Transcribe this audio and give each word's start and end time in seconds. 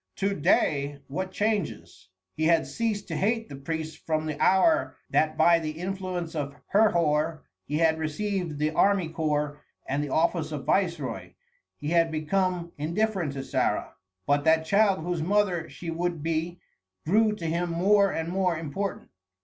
To 0.15 0.33
day 0.33 0.97
what 1.09 1.29
changes! 1.31 2.09
He 2.35 2.45
had 2.45 2.65
ceased 2.65 3.07
to 3.09 3.15
hate 3.15 3.49
the 3.49 3.55
priests 3.55 3.95
from 3.95 4.25
the 4.25 4.39
hour 4.41 4.95
that 5.11 5.37
by 5.37 5.59
the 5.59 5.69
influence 5.73 6.33
of 6.33 6.55
Herhor 6.69 7.43
he 7.67 7.77
had 7.77 7.99
received 7.99 8.57
the 8.57 8.71
army 8.71 9.09
corps 9.09 9.61
and 9.87 10.03
the 10.03 10.09
office 10.09 10.51
of 10.51 10.65
viceroy. 10.65 11.33
He 11.77 11.89
had 11.89 12.09
become 12.11 12.71
indifferent 12.79 13.33
to 13.33 13.43
Sarah, 13.43 13.93
but 14.25 14.43
that 14.43 14.65
child 14.65 15.01
whose 15.01 15.21
mother 15.21 15.69
she 15.69 15.91
would 15.91 16.23
be 16.23 16.61
grew 17.05 17.33
to 17.35 17.45
him 17.45 17.69
more 17.69 18.11
and 18.11 18.27
more 18.29 18.57
important. 18.57 19.11